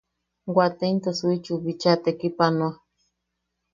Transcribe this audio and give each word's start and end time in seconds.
Wate 0.55 0.83
into 0.93 1.11
Suichiiu 1.17 1.55
bicha 1.63 1.91
tekipanoa. 2.03 2.71